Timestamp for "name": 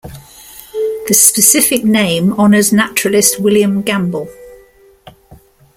1.85-2.33